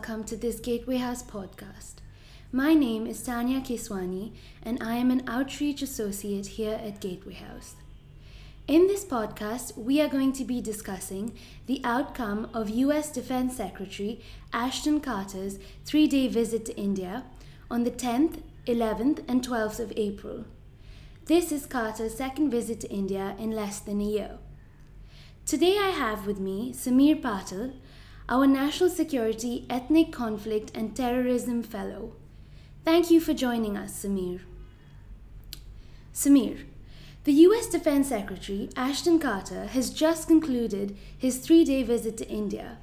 welcome 0.00 0.24
to 0.24 0.34
this 0.34 0.58
Gateway 0.60 0.96
House 0.96 1.22
podcast. 1.22 1.96
My 2.50 2.72
name 2.72 3.06
is 3.06 3.22
Tanya 3.22 3.60
Keswani, 3.60 4.32
and 4.62 4.82
I 4.82 4.94
am 4.94 5.10
an 5.10 5.22
outreach 5.28 5.82
associate 5.82 6.46
here 6.46 6.80
at 6.82 7.02
Gateway 7.02 7.34
House. 7.34 7.74
In 8.66 8.86
this 8.86 9.04
podcast, 9.04 9.76
we 9.76 10.00
are 10.00 10.08
going 10.08 10.32
to 10.32 10.44
be 10.44 10.62
discussing 10.62 11.34
the 11.66 11.82
outcome 11.84 12.48
of 12.54 12.70
US 12.70 13.12
Defense 13.12 13.58
Secretary 13.58 14.22
Ashton 14.54 15.00
Carter's 15.00 15.58
three 15.84 16.06
day 16.06 16.28
visit 16.28 16.64
to 16.64 16.76
India 16.78 17.24
on 17.70 17.84
the 17.84 17.90
10th, 17.90 18.40
11th, 18.66 19.22
and 19.28 19.46
12th 19.46 19.80
of 19.80 19.92
April. 19.96 20.46
This 21.26 21.52
is 21.52 21.66
Carter's 21.66 22.16
second 22.16 22.50
visit 22.50 22.80
to 22.80 22.90
India 22.90 23.36
in 23.38 23.50
less 23.50 23.80
than 23.80 24.00
a 24.00 24.04
year. 24.04 24.38
Today 25.44 25.76
I 25.76 25.90
have 25.90 26.26
with 26.26 26.40
me 26.40 26.72
Sameer 26.72 27.20
Patil, 27.20 27.74
our 28.30 28.46
National 28.46 28.88
Security, 28.88 29.66
Ethnic 29.68 30.12
Conflict 30.12 30.70
and 30.72 30.94
Terrorism 30.94 31.64
Fellow. 31.64 32.12
Thank 32.84 33.10
you 33.10 33.20
for 33.20 33.34
joining 33.34 33.76
us, 33.76 34.04
Sameer. 34.04 34.42
Sameer, 36.14 36.60
the 37.24 37.32
US 37.32 37.66
Defense 37.66 38.08
Secretary, 38.08 38.70
Ashton 38.76 39.18
Carter, 39.18 39.66
has 39.66 39.90
just 39.90 40.28
concluded 40.28 40.96
his 41.18 41.38
three 41.38 41.64
day 41.64 41.82
visit 41.82 42.16
to 42.18 42.28
India. 42.28 42.78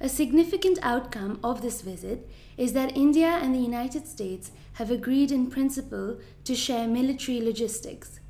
A 0.00 0.08
significant 0.08 0.78
outcome 0.80 1.38
of 1.44 1.60
this 1.60 1.82
visit 1.82 2.26
is 2.56 2.72
that 2.72 2.96
India 2.96 3.28
and 3.42 3.54
the 3.54 3.60
United 3.60 4.06
States 4.06 4.52
have 4.74 4.90
agreed 4.90 5.30
in 5.30 5.50
principle 5.50 6.18
to 6.44 6.54
share 6.54 6.88
military 6.88 7.42
logistics. 7.42 8.20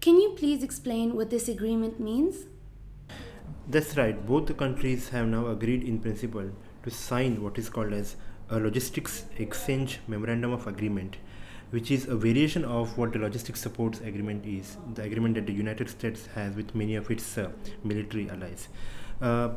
Can 0.00 0.16
you 0.16 0.30
please 0.30 0.62
explain 0.62 1.14
what 1.14 1.28
this 1.28 1.48
agreement 1.48 2.00
means? 2.00 2.46
That's 3.70 3.98
right. 3.98 4.26
Both 4.26 4.46
the 4.46 4.54
countries 4.54 5.10
have 5.10 5.26
now 5.26 5.48
agreed 5.48 5.82
in 5.82 5.98
principle 5.98 6.50
to 6.84 6.90
sign 6.90 7.42
what 7.42 7.58
is 7.58 7.68
called 7.68 7.92
as 7.92 8.16
a 8.48 8.58
logistics 8.58 9.26
exchange 9.36 10.00
memorandum 10.08 10.54
of 10.54 10.66
agreement, 10.66 11.18
which 11.68 11.90
is 11.90 12.08
a 12.08 12.16
variation 12.16 12.64
of 12.64 12.96
what 12.96 13.12
the 13.12 13.18
logistics 13.18 13.60
supports 13.60 14.00
agreement 14.00 14.46
is, 14.46 14.78
the 14.94 15.02
agreement 15.02 15.34
that 15.34 15.46
the 15.46 15.52
United 15.52 15.90
States 15.90 16.28
has 16.34 16.56
with 16.56 16.74
many 16.74 16.94
of 16.94 17.10
its 17.10 17.36
uh, 17.36 17.50
military 17.84 18.30
allies. 18.30 18.68
Uh, 19.20 19.50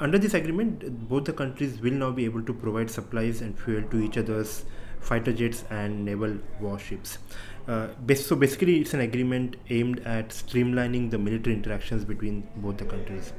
under 0.00 0.18
this 0.18 0.34
agreement, 0.34 1.08
both 1.08 1.24
the 1.24 1.32
countries 1.32 1.80
will 1.80 1.92
now 1.92 2.10
be 2.10 2.24
able 2.24 2.42
to 2.42 2.52
provide 2.52 2.90
supplies 2.90 3.40
and 3.40 3.56
fuel 3.56 3.84
to 3.90 4.00
each 4.00 4.18
other's 4.18 4.64
fighter 5.00 5.32
jets 5.32 5.64
and 5.70 6.04
naval 6.04 6.38
warships. 6.60 7.18
Uh, 7.66 7.88
so 8.14 8.34
basically, 8.34 8.80
it's 8.80 8.94
an 8.94 9.00
agreement 9.00 9.56
aimed 9.68 10.00
at 10.06 10.30
streamlining 10.30 11.10
the 11.10 11.18
military 11.18 11.54
interactions 11.54 12.04
between 12.04 12.48
both 12.56 12.78
the 12.78 12.84
countries. 12.84 13.32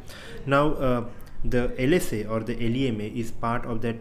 Now, 0.46 0.74
uh, 0.74 1.06
the 1.44 1.70
LSA 1.80 2.30
or 2.30 2.42
the 2.42 2.56
LEMOA 2.56 3.16
is 3.16 3.32
part 3.32 3.66
of 3.66 3.82
that 3.82 3.96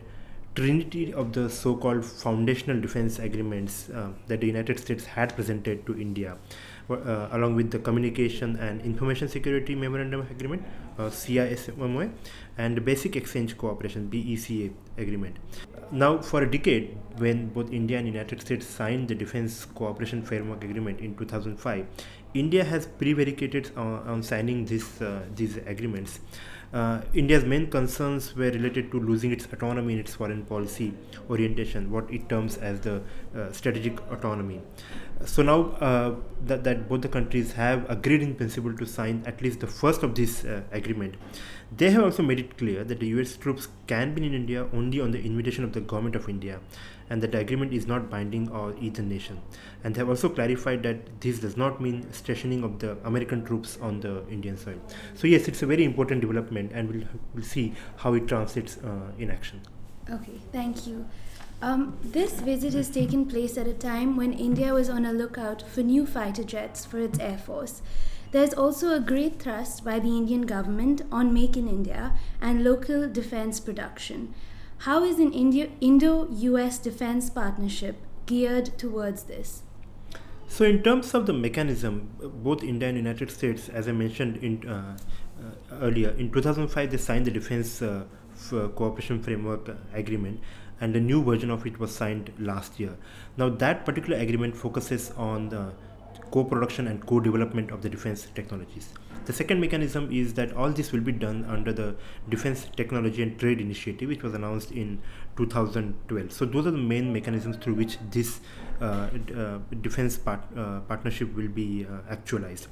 trinity 0.55 1.15
of 1.15 1.33
the 1.33 1.49
so-called 1.49 2.05
foundational 2.05 2.81
defense 2.81 3.19
agreements 3.19 3.89
uh, 3.91 4.09
that 4.27 4.41
the 4.41 4.47
United 4.47 4.79
States 4.79 5.05
had 5.05 5.35
presented 5.35 5.87
to 5.87 5.99
India, 5.99 6.37
uh, 6.91 7.29
along 7.33 7.55
with 7.55 7.71
the 7.71 7.79
Communication 7.79 8.57
and 8.57 8.81
Information 8.83 9.29
Security 9.29 9.75
Memorandum 9.75 10.27
Agreement, 10.31 10.63
uh, 10.99 11.05
CISMOA, 11.05 12.11
and 12.57 12.77
the 12.77 12.81
Basic 12.81 13.17
Exchange 13.17 13.57
Cooperation 13.57 14.09
(BECA) 14.11 14.73
agreement. 14.97 15.37
Now, 15.91 16.19
for 16.19 16.43
a 16.43 16.51
decade, 16.51 16.97
when 17.17 17.49
both 17.49 17.73
India 17.73 17.99
and 17.99 18.07
United 18.07 18.41
States 18.41 18.67
signed 18.67 19.09
the 19.09 19.15
Defense 19.15 19.65
Cooperation 19.65 20.23
Framework 20.23 20.63
Agreement 20.63 21.01
in 21.01 21.17
2005, 21.17 21.87
India 22.35 22.63
has 22.63 22.87
prevaricated 22.87 23.71
on, 23.77 24.07
on 24.07 24.23
signing 24.23 24.67
this, 24.67 25.01
uh, 25.01 25.23
these 25.35 25.57
agreements. 25.67 26.21
Uh, 26.71 27.01
India's 27.15 27.45
main 27.45 27.71
concerns 27.71 28.37
were 28.37 28.51
related 28.51 28.91
to 28.91 29.01
losing 29.01 29.33
its 29.33 29.47
autonomy 29.47 29.95
in 29.95 29.99
its 29.99 30.15
foreign 30.15 30.45
policy 30.45 30.93
orientation, 31.31 31.91
what 31.91 32.11
it 32.13 32.29
terms 32.29 32.59
as 32.59 32.81
the 32.81 33.01
uh, 33.35 33.51
strategic 33.53 33.99
autonomy. 34.13 34.61
So 35.25 35.43
now 35.43 35.73
uh, 35.81 36.15
that, 36.47 36.63
that 36.65 36.89
both 36.89 37.03
the 37.03 37.09
countries 37.09 37.53
have 37.53 37.91
agreed 37.91 38.23
in 38.23 38.37
principle 38.37 38.73
to 38.77 38.87
sign 38.87 39.25
at 39.27 39.43
least 39.43 39.61
the 39.61 39.67
first 39.67 40.05
of 40.05 40.15
this 40.15 40.45
uh, 40.45 40.63
agreement, 40.71 41.17
they 41.77 41.91
have 41.91 42.05
also 42.05 42.23
made 42.23 42.39
it 42.39 42.57
clear 42.57 42.85
that 42.85 43.01
the 43.01 43.09
US 43.19 43.37
troops 43.37 43.69
can 43.89 44.15
be 44.15 44.25
in 44.25 44.33
India 44.33 44.67
only 44.73 45.01
on 45.01 45.11
the 45.11 45.21
invitation 45.21 45.65
of 45.65 45.73
the 45.73 45.81
government 45.81 46.15
of 46.15 46.29
India 46.29 46.61
and 47.11 47.21
that 47.23 47.33
the 47.33 47.39
agreement 47.39 47.73
is 47.73 47.87
not 47.87 48.09
binding 48.09 48.51
on 48.53 48.79
either 48.81 49.03
nation. 49.03 49.41
And 49.83 49.95
they 49.95 49.99
have 49.99 50.09
also 50.09 50.29
clarified 50.29 50.83
that 50.85 51.21
this 51.21 51.41
does 51.41 51.57
not 51.57 51.81
mean 51.81 52.11
stationing 52.13 52.63
of 52.63 52.79
the 52.79 52.97
American 53.05 53.45
troops 53.45 53.77
on 53.81 54.01
the 54.01 54.27
Indian 54.29 54.57
soil. 54.57 54.81
So, 55.15 55.27
yes, 55.27 55.49
it's 55.49 55.63
a 55.63 55.67
very 55.67 55.85
important 55.85 56.21
development 56.21 56.71
and 56.73 56.91
we'll, 56.91 57.05
we'll 57.35 57.45
see 57.45 57.75
how 57.97 58.15
it 58.15 58.29
translates 58.29 58.79
uh, 58.79 59.11
in 59.19 59.31
action. 59.31 59.63
Okay, 60.11 60.41
thank 60.53 60.87
you. 60.87 61.07
Um, 61.61 61.99
this 62.03 62.41
visit 62.41 62.73
has 62.75 62.89
taken 62.89 63.27
place 63.27 63.59
at 63.59 63.67
a 63.67 63.73
time 63.73 64.17
when 64.17 64.33
India 64.33 64.73
was 64.73 64.89
on 64.89 65.05
a 65.05 65.13
lookout 65.13 65.61
for 65.63 65.83
new 65.83 66.07
fighter 66.07 66.45
jets 66.45 66.85
for 66.85 66.99
its 67.01 67.19
air 67.19 67.37
force. 67.37 67.83
There's 68.31 68.55
also 68.55 68.95
a 68.95 69.01
great 69.01 69.43
thrust 69.43 69.85
by 69.85 69.99
the 69.99 70.17
Indian 70.17 70.43
government 70.43 71.03
on 71.11 71.35
Make 71.35 71.57
in 71.57 71.67
India 71.67 72.13
and 72.41 72.63
local 72.63 73.09
defense 73.09 73.59
production. 73.59 74.35
How 74.79 75.03
is 75.03 75.19
an 75.19 75.33
Indo 75.33 76.29
US 76.31 76.79
defense 76.79 77.29
partnership 77.29 77.97
geared 78.27 78.79
towards 78.79 79.25
this? 79.25 79.63
So, 80.47 80.65
in 80.65 80.83
terms 80.83 81.13
of 81.13 81.27
the 81.27 81.33
mechanism, 81.33 82.11
both 82.21 82.63
India 82.63 82.89
and 82.89 82.97
United 82.97 83.31
States, 83.31 83.69
as 83.69 83.89
I 83.89 83.93
mentioned 83.93 84.37
in, 84.37 84.67
uh, 84.69 84.97
uh, 85.41 85.75
earlier, 85.83 86.11
in 86.11 86.31
2005 86.31 86.91
they 86.91 86.97
signed 86.97 87.27
the 87.27 87.31
Defense 87.31 87.83
uh, 87.83 88.05
Cooperation 88.49 89.23
Framework 89.23 89.77
Agreement, 89.93 90.41
and 90.81 90.95
a 90.97 91.01
new 91.01 91.23
version 91.23 91.51
of 91.51 91.67
it 91.67 91.79
was 91.79 91.95
signed 91.95 92.33
last 92.39 92.79
year. 92.79 92.97
Now, 93.37 93.49
that 93.49 93.85
particular 93.85 94.19
agreement 94.19 94.57
focuses 94.57 95.11
on 95.17 95.49
the 95.49 95.73
co-production 96.31 96.87
and 96.87 97.05
co-development 97.07 97.71
of 97.71 97.83
the 97.83 97.89
defense 97.89 98.29
technologies. 98.35 98.91
The 99.29 99.33
second 99.35 99.61
mechanism 99.61 100.11
is 100.11 100.33
that 100.35 100.55
all 100.55 100.71
this 100.71 100.91
will 100.91 101.01
be 101.01 101.13
done 101.13 101.45
under 101.51 101.71
the 101.71 101.97
Defense 102.31 102.67
Technology 102.77 103.23
and 103.23 103.39
Trade 103.39 103.61
Initiative, 103.61 104.09
which 104.09 104.23
was 104.23 104.33
announced 104.33 104.71
in 104.71 105.03
2012. 105.37 106.33
So 106.33 106.47
those 106.47 106.67
are 106.67 106.71
the 106.71 106.79
main 106.79 107.13
mechanisms 107.13 107.57
through 107.57 107.75
which 107.75 107.99
this 108.11 108.41
uh, 108.81 109.09
uh, 109.37 109.59
defense 109.83 110.17
part, 110.17 110.41
uh, 110.57 110.81
partnership 110.81 111.35
will 111.35 111.49
be 111.49 111.85
uh, 111.85 112.11
actualized. 112.11 112.69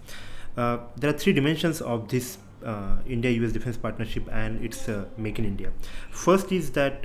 Uh, 0.56 0.78
there 0.96 1.10
are 1.10 1.18
three 1.18 1.34
dimensions 1.34 1.82
of 1.82 2.08
this 2.08 2.38
uh, 2.64 2.96
India-US 3.06 3.52
defense 3.52 3.76
partnership 3.76 4.26
and 4.32 4.64
its 4.64 4.88
Make 5.18 5.38
in 5.38 5.44
India. 5.44 5.72
First 6.10 6.52
is 6.52 6.70
that 6.70 7.04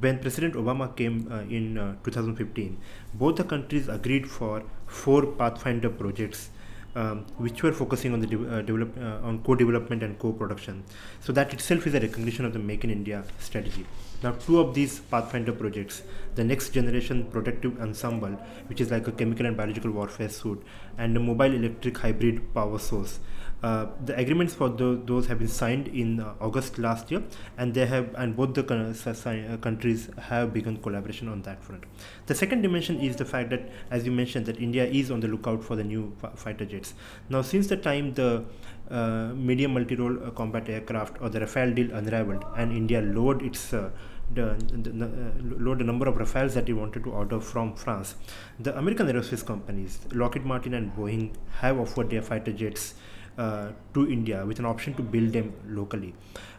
when 0.00 0.18
President 0.18 0.54
Obama 0.54 0.94
came 0.96 1.30
uh, 1.30 1.40
in 1.40 1.78
uh, 1.78 1.96
2015, 2.04 2.78
both 3.14 3.36
the 3.36 3.44
countries 3.44 3.88
agreed 3.88 4.28
for 4.28 4.62
four 4.86 5.26
Pathfinder 5.26 5.90
projects. 5.90 6.50
Um, 6.94 7.26
which 7.36 7.62
were 7.62 7.70
focusing 7.70 8.12
on 8.12 8.20
the 8.20 8.26
de- 8.26 8.50
uh, 8.50 8.62
develop 8.62 8.96
uh, 8.98 9.24
on 9.24 9.40
co-development 9.44 10.02
and 10.02 10.18
co-production. 10.18 10.82
So 11.20 11.32
that 11.32 11.52
itself 11.52 11.86
is 11.86 11.94
a 11.94 12.00
recognition 12.00 12.44
of 12.44 12.54
the 12.54 12.58
Make 12.58 12.82
in 12.82 12.90
India 12.90 13.22
strategy. 13.38 13.86
Now, 14.22 14.32
two 14.32 14.58
of 14.58 14.74
these 14.74 14.98
Pathfinder 14.98 15.52
projects, 15.52 16.02
the 16.34 16.42
next 16.42 16.70
generation 16.70 17.26
protective 17.26 17.78
ensemble, 17.80 18.30
which 18.66 18.80
is 18.80 18.90
like 18.90 19.06
a 19.06 19.12
chemical 19.12 19.46
and 19.46 19.56
biological 19.56 19.92
warfare 19.92 20.30
suit, 20.30 20.60
and 20.96 21.16
a 21.16 21.20
mobile 21.20 21.54
electric 21.54 21.98
hybrid 21.98 22.52
power 22.52 22.78
source, 22.80 23.20
uh, 23.62 23.86
the 24.04 24.16
agreements 24.16 24.54
for 24.54 24.68
the, 24.68 25.00
those 25.04 25.26
have 25.26 25.38
been 25.40 25.48
signed 25.48 25.88
in 25.88 26.20
uh, 26.20 26.34
August 26.40 26.78
last 26.78 27.10
year, 27.10 27.22
and 27.56 27.74
they 27.74 27.86
have 27.86 28.14
and 28.16 28.36
both 28.36 28.54
the 28.54 28.62
uh, 28.62 29.56
countries 29.56 30.08
have 30.18 30.52
begun 30.52 30.76
collaboration 30.76 31.28
on 31.28 31.42
that 31.42 31.62
front. 31.62 31.84
The 32.26 32.34
second 32.34 32.62
dimension 32.62 33.00
is 33.00 33.16
the 33.16 33.24
fact 33.24 33.50
that, 33.50 33.68
as 33.90 34.06
you 34.06 34.12
mentioned, 34.12 34.46
that 34.46 34.60
India 34.60 34.84
is 34.84 35.10
on 35.10 35.20
the 35.20 35.28
lookout 35.28 35.64
for 35.64 35.74
the 35.74 35.84
new 35.84 36.16
fighter 36.36 36.64
jets. 36.64 36.94
Now, 37.28 37.42
since 37.42 37.66
the 37.66 37.76
time 37.76 38.14
the 38.14 38.44
uh, 38.90 39.32
medium 39.34 39.74
multi-role 39.74 40.22
uh, 40.24 40.30
combat 40.30 40.68
aircraft 40.68 41.20
or 41.20 41.28
the 41.28 41.40
Rafale 41.40 41.74
deal 41.74 41.92
unraveled, 41.92 42.44
and 42.56 42.72
India 42.72 43.02
lowered 43.02 43.42
its 43.42 43.70
the, 43.70 43.90
the, 44.34 44.80
the, 44.92 45.56
load 45.58 45.78
the 45.78 45.84
number 45.84 46.06
of 46.06 46.16
Rafales 46.16 46.52
that 46.54 46.66
he 46.66 46.74
wanted 46.74 47.02
to 47.04 47.10
order 47.10 47.40
from 47.40 47.74
France. 47.74 48.14
The 48.60 48.76
American 48.76 49.06
aerospace 49.06 49.44
companies, 49.44 50.00
Lockheed 50.12 50.44
Martin 50.44 50.74
and 50.74 50.94
Boeing, 50.94 51.34
have 51.60 51.78
offered 51.80 52.10
their 52.10 52.22
fighter 52.22 52.52
jets 52.52 52.94
uh, 53.38 53.68
to 53.94 54.10
India 54.10 54.44
with 54.44 54.58
an 54.58 54.66
option 54.66 54.94
to 54.94 55.02
build 55.02 55.32
them 55.32 55.52
locally. 55.66 56.14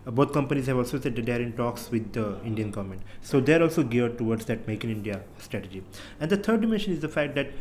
Uh, 0.08 0.12
both 0.12 0.34
companies 0.34 0.68
have 0.68 0.78
also 0.78 1.00
said 1.00 1.16
that 1.16 1.26
they 1.26 1.34
are 1.34 1.42
in 1.42 1.52
talks 1.54 1.92
with 1.92 2.14
the 2.14 2.40
Indian 2.44 2.72
government. 2.72 3.02
So 3.22 3.40
they 3.40 3.54
are 3.54 3.64
also 3.64 3.84
geared 3.84 4.18
towards 4.18 4.46
that 4.46 4.66
Make 4.68 4.84
in 4.84 4.92
India 4.92 5.22
strategy. 5.40 5.84
And 6.20 6.32
the 6.32 6.38
third 6.38 6.62
dimension 6.62 6.94
is 6.94 7.02
the 7.02 7.10
fact 7.10 7.36
that 7.36 7.52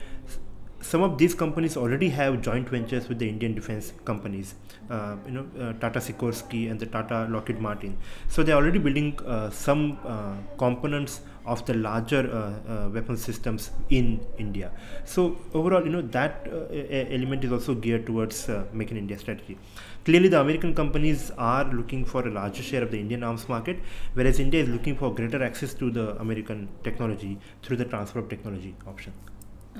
some 0.80 1.02
of 1.02 1.19
these 1.19 1.34
companies 1.34 1.76
already 1.76 2.08
have 2.08 2.40
joint 2.40 2.69
ventures 2.69 3.08
with 3.08 3.19
the 3.19 3.28
Indian 3.28 3.54
defense 3.54 3.92
companies, 4.04 4.54
uh, 4.90 5.16
you 5.26 5.32
know, 5.32 5.46
uh, 5.60 5.72
Tata 5.75 5.98
Sikorsky 5.98 6.70
and 6.70 6.78
the 6.78 6.86
Tata 6.86 7.26
Lockheed 7.30 7.60
Martin. 7.60 7.96
So 8.28 8.42
they're 8.42 8.56
already 8.56 8.78
building 8.78 9.19
uh, 9.26 9.50
some 9.50 9.98
uh, 10.04 10.34
components 10.56 11.20
of 11.46 11.64
the 11.66 11.75
larger 11.75 12.30
uh, 12.30 12.72
uh, 12.72 12.88
weapon 12.90 13.16
systems 13.16 13.70
in 13.90 14.20
India. 14.38 14.70
So 15.04 15.38
overall, 15.54 15.82
you 15.82 15.90
know, 15.90 16.02
that 16.02 16.46
element 17.10 17.42
is 17.42 17.52
also 17.52 17.74
geared 17.74 18.06
towards 18.06 18.48
Make 18.72 18.90
in 18.90 18.98
India 18.98 19.19
strategy. 19.19 19.58
Clearly, 20.04 20.28
the 20.28 20.40
American 20.40 20.74
companies 20.74 21.32
are 21.38 21.64
looking 21.64 22.04
for 22.04 22.26
a 22.26 22.31
larger 22.31 22.62
share 22.62 22.82
of 22.82 22.90
the 22.90 23.00
Indian 23.00 23.24
arms 23.24 23.48
market, 23.48 23.78
whereas 24.14 24.38
India 24.38 24.62
is 24.62 24.69
looking 24.69 24.96
for 24.96 25.14
greater 25.14 25.42
access 25.42 25.74
to 25.74 25.90
the 25.90 26.19
American 26.20 26.69
technology 26.84 27.38
through 27.62 27.78
the 27.78 27.84
transfer 27.84 28.19
of 28.19 28.28
technology 28.28 28.74
option. 28.86 29.12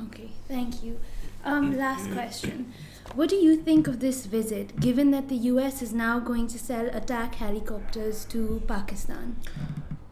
Okay, 0.07 0.31
thank 0.47 0.83
you. 0.83 0.99
Um, 1.45 1.77
last 1.77 2.11
question. 2.13 2.73
What 3.15 3.31
do 3.31 3.37
you 3.37 3.57
think 3.57 3.89
of 3.89 4.01
this 4.01 4.27
visit, 4.27 4.79
given 4.81 5.11
that 5.13 5.29
the 5.29 5.37
US 5.53 5.83
is 5.83 5.93
now 5.93 6.19
going 6.21 6.47
to 6.49 6.59
sell 6.59 6.87
attack 6.87 7.37
helicopters 7.37 8.25
to 8.27 8.63
Pakistan? 8.69 9.37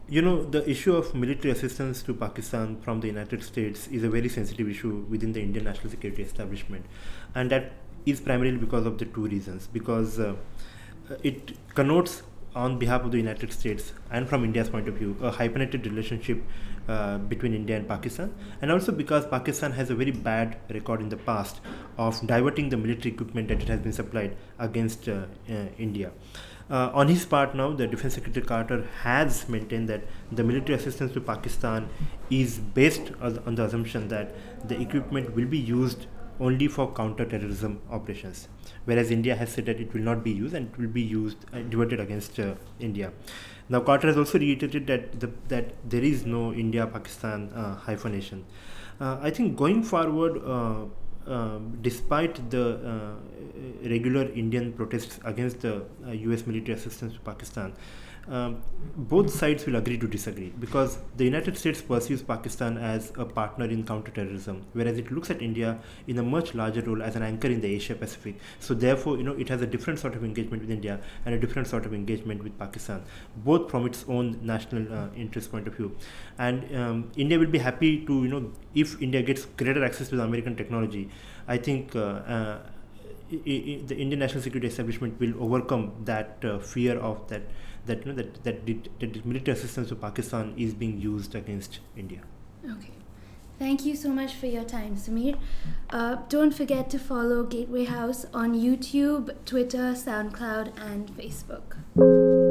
You 0.08 0.22
know, 0.22 0.44
the 0.44 0.68
issue 0.68 0.94
of 0.96 1.14
military 1.14 1.52
assistance 1.52 2.02
to 2.04 2.14
Pakistan 2.14 2.80
from 2.80 3.00
the 3.00 3.08
United 3.08 3.42
States 3.42 3.88
is 3.88 4.04
a 4.04 4.08
very 4.08 4.28
sensitive 4.28 4.68
issue 4.68 5.04
within 5.10 5.32
the 5.32 5.42
Indian 5.42 5.64
national 5.64 5.90
security 5.90 6.22
establishment. 6.22 6.86
And 7.34 7.50
that 7.50 7.72
is 8.06 8.20
primarily 8.20 8.56
because 8.56 8.86
of 8.86 8.98
the 8.98 9.04
two 9.04 9.26
reasons. 9.26 9.66
Because 9.66 10.20
uh, 10.20 10.36
it 11.22 11.52
connotes 11.74 12.22
on 12.56 12.78
behalf 12.78 13.02
of 13.04 13.12
the 13.12 13.18
United 13.18 13.52
States 13.52 13.92
and 14.10 14.28
from 14.28 14.42
India's 14.42 14.70
point 14.70 14.88
of 14.88 14.94
view, 14.94 15.16
a 15.20 15.30
hyphenated 15.30 15.86
relationship 15.86 16.42
uh, 16.88 17.18
between 17.18 17.54
India 17.54 17.76
and 17.76 17.86
Pakistan, 17.86 18.34
and 18.62 18.72
also 18.72 18.92
because 18.92 19.26
Pakistan 19.26 19.72
has 19.72 19.90
a 19.90 19.94
very 19.94 20.10
bad 20.10 20.56
record 20.70 21.00
in 21.00 21.10
the 21.10 21.16
past 21.16 21.60
of 21.98 22.26
diverting 22.26 22.70
the 22.70 22.76
military 22.76 23.12
equipment 23.14 23.48
that 23.48 23.60
it 23.60 23.68
has 23.68 23.80
been 23.80 23.92
supplied 23.92 24.36
against 24.58 25.08
uh, 25.08 25.26
uh, 25.50 25.66
India. 25.78 26.12
Uh, 26.68 26.90
on 26.94 27.06
his 27.06 27.24
part 27.24 27.54
now, 27.54 27.72
the 27.72 27.86
Defense 27.86 28.14
Secretary 28.14 28.44
Carter 28.44 28.88
has 29.02 29.48
maintained 29.48 29.88
that 29.88 30.02
the 30.32 30.42
military 30.42 30.76
assistance 30.76 31.12
to 31.12 31.20
Pakistan 31.20 31.88
is 32.28 32.58
based 32.58 33.12
on 33.20 33.54
the 33.54 33.64
assumption 33.64 34.08
that 34.08 34.34
the 34.66 34.80
equipment 34.80 35.34
will 35.34 35.46
be 35.46 35.58
used 35.58 36.06
only 36.40 36.68
for 36.68 36.92
counter-terrorism 36.92 37.80
operations, 37.90 38.48
whereas 38.84 39.10
India 39.10 39.34
has 39.34 39.52
said 39.52 39.66
that 39.66 39.80
it 39.80 39.92
will 39.94 40.02
not 40.02 40.22
be 40.22 40.30
used 40.30 40.54
and 40.54 40.68
it 40.72 40.78
will 40.78 40.88
be 40.88 41.02
used 41.02 41.38
uh, 41.52 41.60
diverted 41.60 42.00
against 42.00 42.38
uh, 42.38 42.54
India. 42.78 43.12
Now, 43.68 43.80
Carter 43.80 44.08
has 44.08 44.16
also 44.16 44.38
reiterated 44.38 44.86
that 44.86 45.20
the, 45.20 45.30
that 45.48 45.74
there 45.88 46.02
is 46.02 46.24
no 46.24 46.52
India-Pakistan 46.52 47.50
uh, 47.54 47.76
hyphenation. 47.76 48.44
Uh, 49.00 49.18
I 49.20 49.30
think 49.30 49.56
going 49.56 49.82
forward, 49.82 50.40
uh, 50.44 50.84
um, 51.26 51.78
despite 51.82 52.50
the 52.50 52.76
uh, 52.93 53.88
regular 53.88 54.28
Indian 54.32 54.73
protests 54.73 55.19
against 55.25 55.61
the 55.61 55.84
U.S. 56.05 56.46
military 56.46 56.78
assistance 56.78 57.14
to 57.14 57.20
Pakistan, 57.20 57.75
um, 58.28 58.62
both 58.96 59.32
sides 59.32 59.67
will 59.67 59.76
agree 59.76 59.96
to 59.99 60.08
disagree 60.08 60.52
because 60.58 60.99
the 61.17 61.25
United 61.25 61.56
States 61.56 61.81
perceives 61.81 62.23
Pakistan 62.23 62.76
as 62.76 63.12
a 63.17 63.25
partner 63.25 63.67
in 63.67 63.84
counterterrorism, 63.84 64.64
whereas 64.73 64.99
it 64.99 65.12
looks 65.12 65.31
at 65.31 65.40
India 65.40 65.78
in 66.08 66.19
a 66.19 66.23
much 66.23 66.55
larger 66.55 66.82
role 66.82 67.02
as 67.02 67.14
an 67.14 67.23
anchor 67.23 67.49
in 67.49 67.61
the 67.61 67.73
Asia 67.73 67.94
Pacific. 67.94 68.37
So 68.58 68.75
therefore, 68.75 69.17
you 69.17 69.23
know, 69.23 69.32
it 69.32 69.49
has 69.49 69.62
a 69.62 69.67
different 69.67 70.00
sort 70.00 70.14
of 70.14 70.25
engagement 70.25 70.62
with 70.62 70.70
India 70.70 71.00
and 71.25 71.34
a 71.34 71.38
different 71.38 71.69
sort 71.69 71.87
of 71.87 71.94
engagement 71.94 72.43
with 72.43 72.58
Pakistan, 72.58 73.05
both 73.44 73.70
from 73.70 73.87
its 73.87 74.05
own 74.08 74.38
national 74.43 74.93
uh, 74.93 75.08
interest 75.17 75.52
point 75.52 75.69
of 75.69 75.76
view. 75.76 75.96
And 76.38 76.76
um, 76.76 77.11
India 77.17 77.38
will 77.38 77.46
be 77.46 77.58
happy 77.58 78.05
to, 78.06 78.25
you 78.25 78.28
know, 78.28 78.50
if 78.75 79.00
India 79.00 79.23
gets 79.23 79.44
greater 79.44 79.84
access 79.84 80.08
to 80.08 80.17
the 80.17 80.25
American 80.25 80.56
technology, 80.56 81.11
I 81.48 81.58
think. 81.58 81.94
Uh, 81.96 82.00
uh, 82.00 82.58
the 83.28 83.96
Indian 83.96 84.20
national 84.20 84.40
security 84.40 84.68
establishment 84.68 85.18
will 85.18 85.34
overcome 85.42 85.92
that 86.04 86.38
uh, 86.44 86.60
fear 86.60 86.96
of 86.96 87.26
that 87.28 87.42
that 87.86 88.06
you 88.06 88.12
know 88.12 88.14
that 88.14 88.44
that, 88.44 88.64
that 89.00 89.26
military 89.26 89.56
assistance 89.56 89.88
to 89.88 89.96
Pakistan 89.96 90.54
is 90.56 90.74
being 90.74 91.00
used 91.00 91.34
against 91.34 91.80
India. 91.96 92.20
Okay. 92.64 92.92
Thank 93.58 93.86
you 93.86 93.96
so 93.96 94.10
much 94.10 94.34
for 94.34 94.46
your 94.46 94.64
time, 94.64 94.96
Sameer. 94.96 95.38
Uh, 95.88 96.16
don't 96.28 96.52
forget 96.52 96.90
to 96.90 96.98
follow 96.98 97.42
Gateway 97.42 97.84
House 97.84 98.26
on 98.34 98.54
YouTube, 98.54 99.34
Twitter, 99.46 99.94
SoundCloud, 99.94 100.72
and 100.78 101.10
Facebook. 101.16 102.45